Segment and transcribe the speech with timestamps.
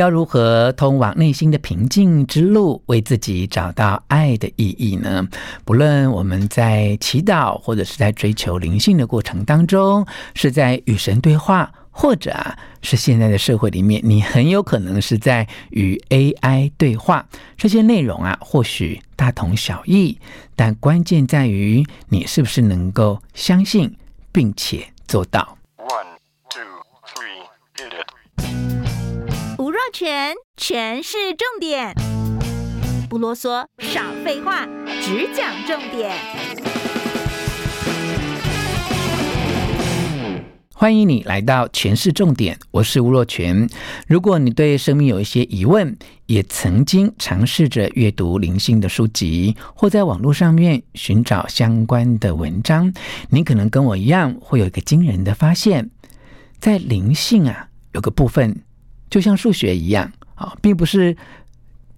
[0.00, 5.28] 要如何通往内心的平静之路，为自己找到爱的意义呢？
[5.62, 17.26] 不论我们在祈祷，或者是在追求灵性的过程当中，是在与神对话，或者啊，是现在的社会里面，你很有可能是在与 AI 对话。
[17.58, 20.18] 这些内容啊，或许大同小异，
[20.56, 23.94] 但关键在于你是不是能够相信，
[24.32, 25.58] 并且做到。
[29.92, 31.92] 全全是重点，
[33.08, 34.64] 不啰嗦，少废话，
[35.02, 36.12] 只讲重点。
[40.72, 43.68] 欢迎你来到全是重点，我是吴若权。
[44.06, 52.92] 如果你对生命有一些疑问，也曾经尝试着阅读灵性的书籍，或在网络上面寻找相关的文章，
[53.30, 55.90] 你可能跟我一样，会有一个惊人的发现，
[56.60, 58.62] 在灵性啊，有个部分。
[59.10, 61.16] 就像数学一样啊，并不是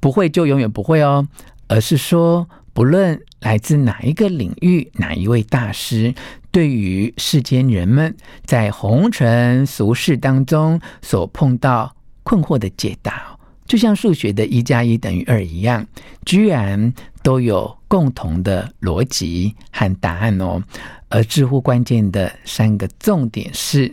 [0.00, 1.28] 不会就永远不会哦，
[1.68, 6.14] 而是说，不论来自哪一个领域、哪一位大师，
[6.50, 15.86] 对于世间人们在红尘俗世当中所碰到困惑的解答，就像数学的一加一等于二一样，
[16.24, 20.62] 居然都有共同的逻辑和答案哦。
[21.08, 23.92] 而知乎关键的三个重点是：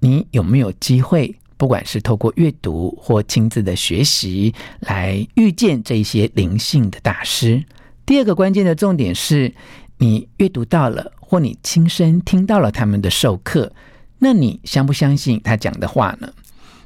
[0.00, 1.34] 你有没有机会？
[1.62, 7.62] 不管是透过阅读或亲自的学习来遇见这些灵性的大师。
[8.04, 9.54] 第二个关键的重点是，
[9.98, 13.72] 你阅读到了或你亲身听到了他们的授课，
[14.18, 16.32] 那你相不相信他讲的话呢？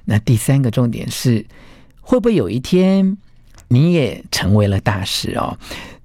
[0.05, 1.47] 那第三个重点是，
[2.03, 3.17] 会不会有一天
[3.69, 5.57] 你也成为了大师哦？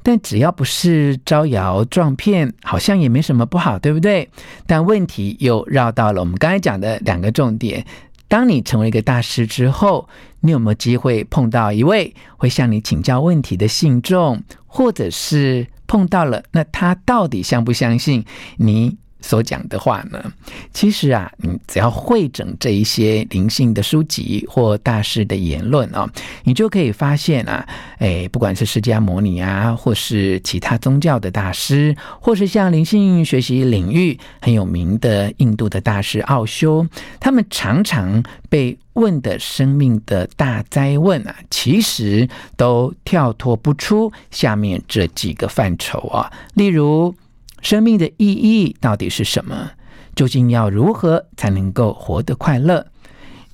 [0.02, 4.30] 但只要不是招摇撞骗，好像也没什么不好，对不对？
[4.66, 7.86] 但问题又绕到了我们刚才讲的两个重点。
[8.32, 10.08] 当你成为一个大师之后，
[10.40, 18.24] 你有没有机会碰到一位会向你请教问题的信众，或者是碰到了，那他到底相不相信
[18.56, 20.32] 你所讲的话呢？
[20.74, 26.10] 其实啊，你只要会整这一些灵性的书籍或大师的言论啊、
[26.44, 27.68] 你就可以发现啊，
[28.00, 36.86] 哎，不管是释迦牟尼啊，或是其他宗教的大师，或是像灵性学习领域很有名的印度的大师奥修，
[37.20, 42.28] 他们常常被问的生命的大哉问啊，其实
[42.58, 47.14] 都跳脱不出下面这几个范畴啊，例如。
[47.62, 49.72] 生命的意义到底是什么？
[50.14, 52.86] 究竟要如何才能够活得快乐？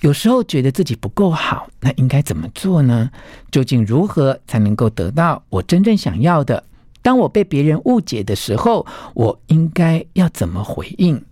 [0.02, 3.10] 有时候觉得自己不够好，那应该怎么做呢？
[3.52, 6.64] 究竟如何才能够得到我真正想要的？
[7.02, 11.24] 当我被别人误解的时候，我应该要怎么回应？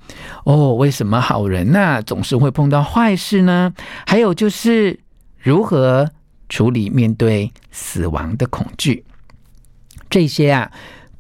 [0.44, 3.74] 哦，为什么好人呐、总是会碰到坏事呢？
[4.06, 5.00] 还有就是
[5.38, 6.10] 如何
[6.50, 9.04] 处理面对死亡的恐惧？
[10.10, 10.72] 这些啊。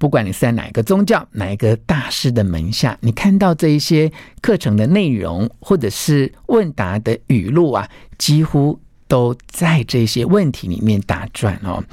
[0.05, 7.89] 不管你是在哪一个宗教、哪一个大师的门下，你看到这一些课程的内容，或者是问答的语录啊，
[8.19, 11.83] 几乎都在这些问题里面打转哦。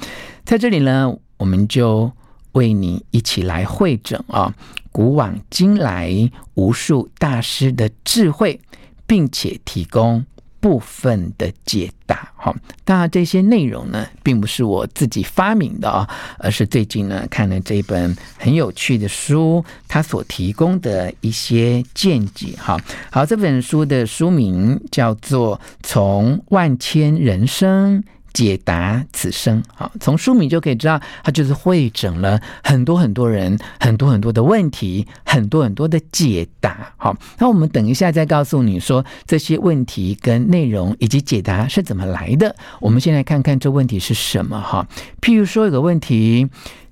[0.45, 2.11] 在这里呢，我们就
[2.51, 4.53] 为你一起来汇整啊，
[4.91, 6.13] 古往今来
[6.53, 8.61] 无数大师的智慧，
[9.07, 10.23] 并且提供。
[10.63, 16.09] 部分的解答，哈，当然这些内容呢，并不是我自己发明的啊，
[16.39, 22.79] 而是最近呢看了这本很有趣的书，它所提供的一些见解，哈，
[23.11, 28.01] 好，这本书的书名叫做《从万千人生》。
[28.33, 36.91] 解答此生，好，从书名就可以知道，它就是汇整了很多很多人、很多很多的问题、很多很多的解答。
[36.97, 42.55] 好，那我们等一下再告诉你说这些问题跟内容以及解答是怎么来的。
[42.79, 44.87] 我们先来看看这问题是什么哈。
[45.21, 46.47] 譬如说有个问题，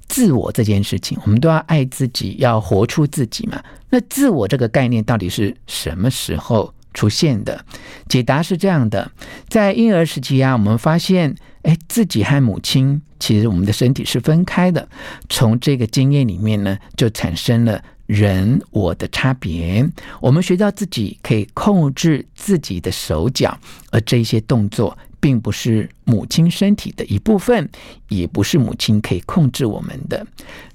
[0.08, 3.62] 自我这件事情，我们都要爱自己，要活出自己嘛。
[3.90, 7.64] 那自我这个概念到底是什么时候出现的？
[8.08, 9.12] 解答是这样的，
[9.48, 14.88] 在婴儿时期啊，我们发现，哎，自己和母亲其实我们的身体是分开的。
[15.30, 19.88] 从这个经验里面呢，就产生了人我的差别。
[20.20, 23.58] 我们学到自己可以控制自己的手脚，
[23.92, 27.70] 而这些动作并不是母亲身体的一部分，
[28.10, 30.26] 也不是母亲可以控制我们的。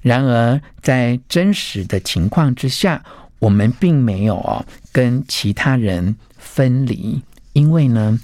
[0.01, 3.03] 然而，在真实的情况之下，
[3.39, 7.21] 我们并没有哦跟其他人分离，
[7.53, 8.19] 因为呢，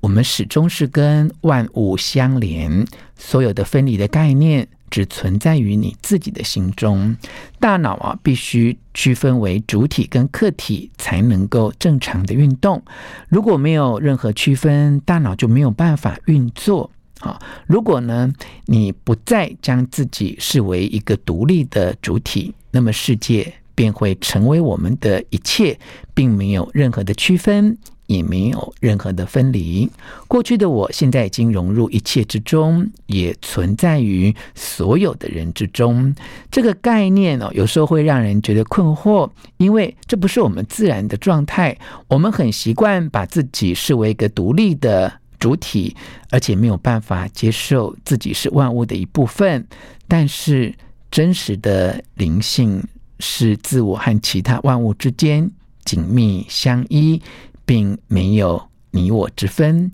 [0.00, 2.86] 我们始终是跟万物相连，
[3.16, 4.68] 所有的分离的概念。
[4.92, 7.16] 只存在于你自己的心中。
[7.58, 12.82] 大脑啊，必须区分为主体跟客体，才能够正常的运动。
[13.30, 16.90] 如果没有任何区分，大脑就没有办法运作。
[17.20, 18.30] 好，如果呢，
[18.66, 25.78] 你不再将自己视为一个独立的主体，那么世界便会成为我们的一切，
[26.14, 27.78] 并没有任何的区分。
[28.08, 29.88] 也没有任何的分离。
[30.28, 36.14] 过去的我，现在已经融入一切之中，也存在于所有的人之中。
[36.50, 41.74] 这个概念哦，有时候会让人觉得困惑，因为这不是我们自然的状态。
[42.08, 45.96] 我们很习惯把自己视为一个独立的主体，
[46.30, 49.66] 而且没有办法接受自己是万物的一部分。
[50.06, 50.74] 但是，
[51.10, 52.82] 真实的灵性
[53.22, 55.50] 是自我和其他万物之间
[55.86, 57.22] 紧密相依。
[57.64, 58.60] 并没有
[58.90, 59.88] 你我之分，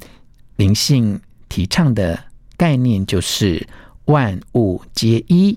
[0.57, 1.21] 灵性
[1.51, 2.19] 提倡的
[2.57, 3.69] 概念就是
[4.07, 5.57] 万物皆一。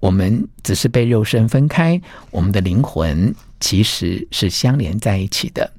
[0.00, 2.00] 我们只是被肉身分开，
[2.30, 5.70] 我们的灵魂其实是相连在一起的。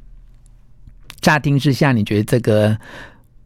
[1.20, 2.78] 乍听之下，你觉得这个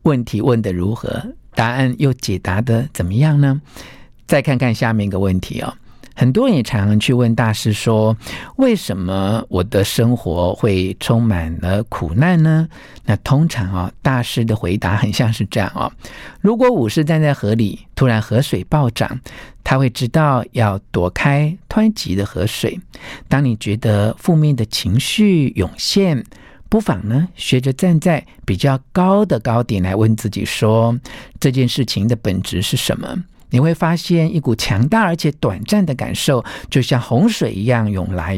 [0.03, 1.25] 问题问得如何？
[1.55, 3.61] 答案又解答得怎么样呢？
[4.27, 5.73] 再看看下面一个问题哦。
[6.15, 8.15] 很多人也常常去问大师说
[8.55, 12.67] ：“为什么我的生活会充满了苦难呢？”
[13.05, 15.91] 那通常啊，大师的回答很像是这样哦：
[16.39, 19.19] 如果武士站在河里，突然河水暴涨，
[19.63, 22.79] 他会知道要躲开湍急的河水。
[23.27, 26.23] 当你觉得负面的情绪涌现，
[26.69, 30.97] 不妨呢，学着站在比较高的高点来问自己说：
[31.39, 33.23] 这件事情的本质是什么？
[33.55, 38.37] 你会发现一股强大而且短暂的感受，就像洪水一样涌来，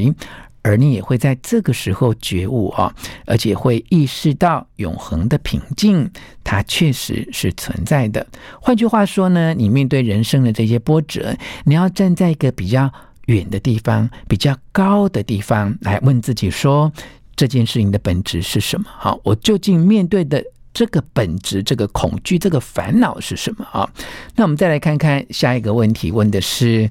[0.61, 2.93] 而你也会在这个时候觉悟啊，
[3.25, 6.07] 而且会意识到永恒的平静，
[6.43, 8.27] 它确实是存在的。
[8.61, 11.35] 换句话说呢，你面对人生的这些波折，
[11.65, 12.87] 你要站在一个比较
[13.25, 16.93] 远的地方、比较高的地方来问自己说：
[17.35, 18.85] 这件事情的本质是什么？
[18.87, 20.43] 好，我究竟面对的？
[20.77, 23.89] 这个本质，这个恐惧，这个烦恼是什么啊？
[24.35, 26.87] 那我们再来看看下一个问题，问的是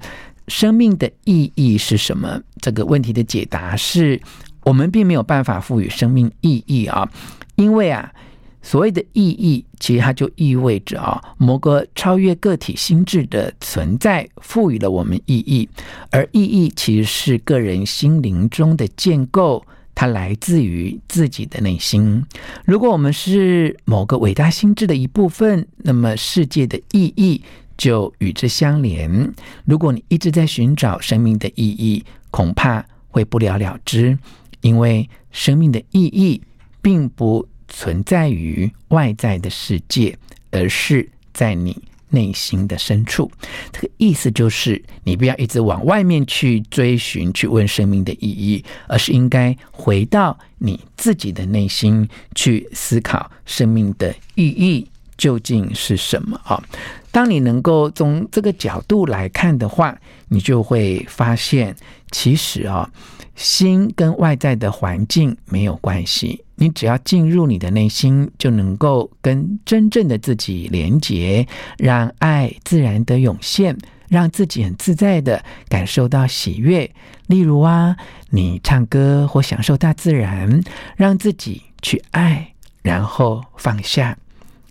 [0.49, 2.43] 生命的意义是什么？
[2.61, 4.21] 这个问题的解答是
[4.65, 7.09] 我们并没有办法赋予生命意义啊，
[7.55, 8.13] 因为啊，
[8.61, 15.69] 所谓的意义，其实它就意味着啊，某个超越个体心智的存在赋予了我们意义，
[16.11, 19.65] 而意义其实是个人心灵中的建构。
[19.97, 22.25] 它来自于自己的内心。
[22.67, 27.43] 如果我们是某个伟大心智的一部分，那么世界的意义
[27.79, 29.33] 就与之相连。
[29.65, 34.19] 如果你一直在寻找生命的意义，恐怕会不了了之，
[34.61, 36.43] 因为生命的意义
[36.83, 40.19] 并不存在于外在的世界，
[40.51, 41.83] 而是在你。
[42.17, 43.31] 内心的深处，
[43.71, 56.63] 这个意思就是，你不要一直往外面去追寻、去问生命的意义，而是应该回到你自己的内心去思考生命的意义究竟是什么啊？
[57.11, 59.95] 当你能够从这个角度来看的话，
[60.29, 61.77] 你就会发现，
[62.11, 62.91] 其实啊，
[63.37, 66.43] 心跟外在的环境没有关系。
[66.57, 73.77] 你只要进入你的内心，就能够跟真正的自己连结，让爱自然的涌现，
[74.09, 76.91] 让自己很自在的感受到喜悦。
[77.27, 77.95] 例如啊，
[78.31, 80.63] 你唱歌或享受大自然，
[80.97, 84.17] 让自己去爱，然后放下。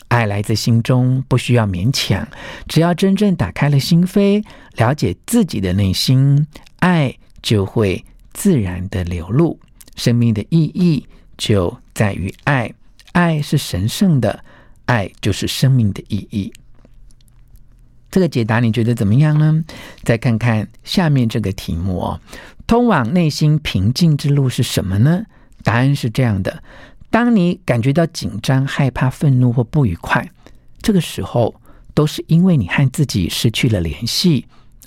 [0.07, 2.27] 爱来自心中，不需要勉强，
[2.67, 4.43] 只要真正打开了心扉，
[4.75, 6.47] 了解自己的内心，
[6.79, 8.03] 爱就会
[8.35, 9.59] 自然的流露。
[9.95, 11.07] 生命的意义。
[11.37, 12.73] 就在于爱，
[13.11, 14.41] 爱是神圣的，
[14.85, 16.53] 爱就是生命的意义。
[18.09, 19.61] 这个解答你觉得怎么样呢？
[20.03, 22.21] 再看看下面这个题目哦，
[22.65, 25.25] 通往内心平静之路是什么呢？
[25.61, 26.63] 答案是这样的：
[27.09, 30.31] 当你感觉到紧张、害怕、愤怒或不愉快，
[30.81, 31.53] 这个时候
[31.93, 34.45] 都是因为你和自己失去了联系，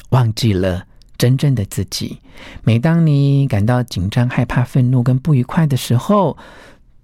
[0.09, 0.87] 忘记了。
[1.19, 2.17] 真正的自己，
[2.63, 6.39] 每当你感到紧张、害怕、愤怒跟不愉快的时候，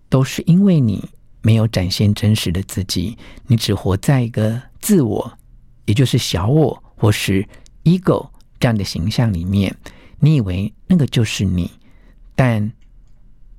[0.08, 1.04] 都是因为你
[1.42, 3.18] 没有展现真实的自己，
[3.48, 5.36] 你只活在一个自我，
[5.84, 7.44] 也就是小我或是
[7.82, 8.28] ego
[8.60, 9.76] 这样的形象里面。
[10.20, 11.68] 你以为那个就是你，
[12.36, 12.72] 但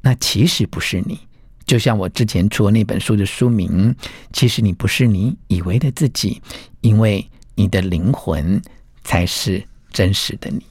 [0.01, 1.19] 那其实不是你。
[1.65, 3.93] 就像我之前出的那本书的书名，
[4.31, 6.41] 其实你不是你以为的自己，
[6.81, 8.61] 因为你的灵魂
[9.03, 9.61] 才是
[9.95, 10.63] 真实的你。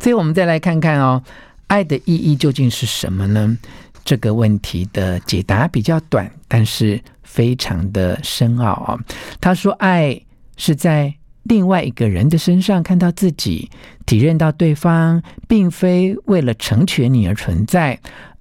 [0.00, 1.22] 所以，我们再来看看哦，
[1.68, 3.56] 爱的意义究竟是什么呢？
[4.04, 8.98] 这个问题的解答比较短，但是非常的深奥啊。
[9.40, 10.20] 他说，爱
[10.56, 13.70] 是在另外一个人的身上看到自己，
[14.04, 17.98] 体认到对方并非为了成全你而存在。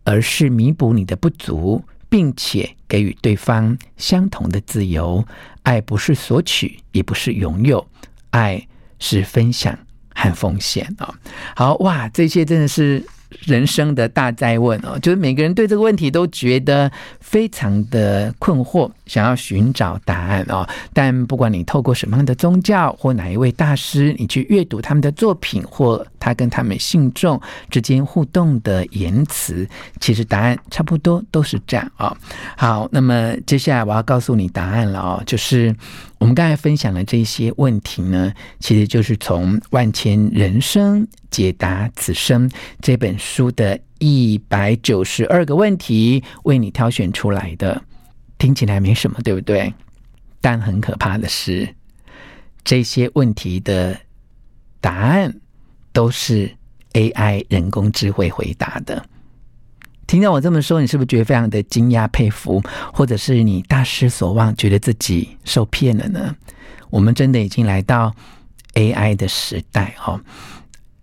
[0.09, 5.21] 而是弥补你的不足，并且给予对方相同的自由。
[5.63, 7.85] 爱不是索取，也不是拥有，
[8.29, 8.65] 爱
[8.99, 9.77] 是分享
[10.17, 11.13] 和风险啊！
[11.55, 13.01] 好哇，这些真的是。
[13.29, 20.67] 人生的大哉问哦，就是每个人对这个问题都觉得非常的困惑，想要寻找答案哦。
[20.93, 29.67] 但不管你透过什么样的宗教或哪一位大师，你去阅读他们的作品，或他跟他们信众之间互动的言辞，
[29.99, 32.15] 其实答案差不多都是这样啊。
[32.55, 35.75] 好，那么接下来我要告诉你答案了哦，就是。
[36.19, 41.07] 我们刚才分享的这些问题呢，其实就是从《万千人生
[41.37, 42.49] 解答此生》
[42.81, 47.79] 这本书的一百九十二个问题为你挑选出来的。
[48.39, 49.71] 听起来没什么，对不对？
[50.41, 51.75] 但很可怕的是，
[52.63, 53.95] 这些问题的
[54.81, 55.31] 答案
[55.93, 56.51] 都是
[56.93, 59.05] AI 人工智慧回答的。
[60.07, 66.35] 听到我这么说，你是不是觉得非常的惊讶、佩服，或者是你大失所望，觉得自己受骗了呢？
[66.89, 68.11] 我们真的已经来到
[68.73, 70.19] AI 的时代哦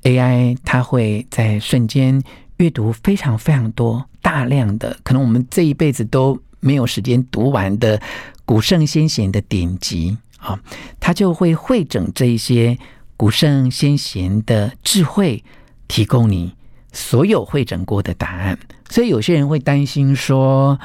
[0.04, 2.23] ，AI 它会在瞬间
[2.58, 8.00] 阅读非常非常多、大量的，可能我们这一辈子都没有时间读完的
[8.44, 10.58] 古圣先贤的典籍啊，
[11.00, 12.78] 它就会汇整这一些
[13.16, 15.42] 古圣先贤的智慧，
[15.88, 16.54] 提供你。
[16.96, 18.56] 所有汇整过的答案，
[18.88, 20.78] 所以有些人会担心说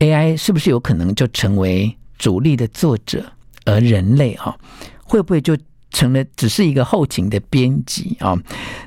[0.00, 3.24] ，AI 是不是有可能就成为主力的作者，
[3.64, 4.56] 而人类啊，
[5.04, 5.56] 会不会就
[5.92, 8.36] 成了只是一个后勤的编辑啊？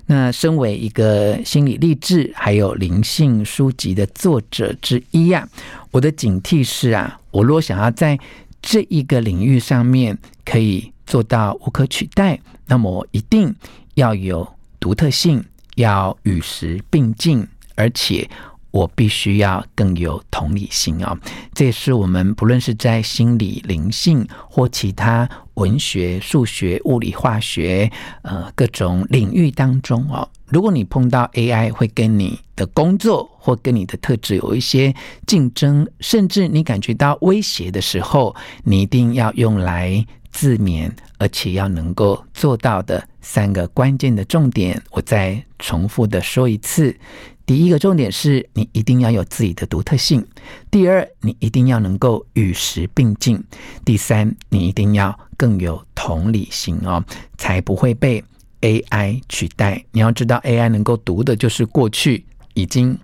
[0.07, 5.47] 那身为一个心理励志还有灵性书籍的作者之一呀，
[5.91, 8.19] 我的警惕是啊，我如果想要在
[8.61, 13.55] 这一个领域上面可以做到无可取代，那么我一定
[13.93, 14.47] 要有
[14.79, 15.43] 独特性。
[15.75, 17.45] 要与时并进，
[17.75, 18.29] 而且
[18.75, 21.17] 我必须要更有同理心哦。
[21.53, 27.89] 这也是我们不论是在心理、灵性或其他文学、数学、物理、化学
[28.23, 34.93] 呃各种领域当中哦，如果你碰到 AI 会跟你的工作或跟你的特质有一些
[35.25, 46.93] 竞争，甚至你感觉到威胁的时候，你一定要用来自勉，而且要能够做到的三个关键的重点，我再重复的说一次。
[47.45, 50.19] 第一个重点是你一定要有自己的独特性；
[50.69, 53.37] 第二，你一定要能够与时并进；
[53.85, 57.01] 第三，你一定要更有同理心哦，
[57.37, 58.21] 才不会被
[58.59, 59.81] AI 取代。
[59.91, 62.25] 你要知道，AI 能够读的就是过去
[62.55, 62.99] 已经。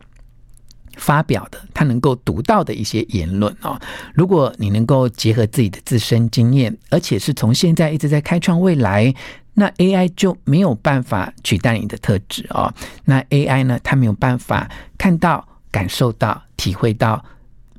[0.98, 3.80] 发表的他能够读到的一些言论哦，
[4.14, 9.14] 如果你能够结合自己的自身经验，而且是从现在一直在开创未来，
[9.54, 12.74] 那 AI 就没有办法取代你的特质哦。
[13.06, 17.24] 那 AI 呢，它没有办法看到、感受到、体会到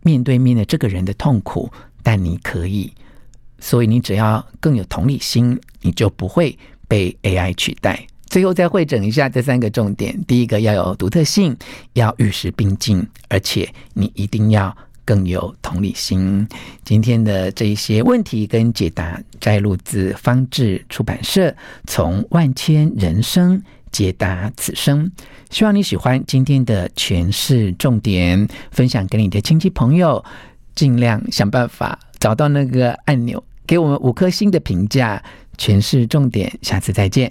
[0.03, 1.71] 面对面的这个人的痛苦，
[2.03, 2.93] 但你可以，
[3.59, 8.07] 所以你只要更有同理心，你就不会被 AI 取代。
[8.33, 11.55] 最后再会整一下这三个重点：第一个要有独特性，
[11.93, 14.75] 要与时并进，而且你一定要
[15.05, 16.49] 更有同理心。
[16.83, 21.51] 今天的这一些问题跟解答摘录自方志出版社
[21.87, 25.05] 《从万千人生解答此生》，
[25.51, 30.25] 希望你喜欢今天的诠释重点，分享给你的亲戚朋友，
[30.75, 35.23] 尽量想办法找到那个按钮，给我们五颗星的评价。
[35.59, 37.31] 诠释重点，下次再见。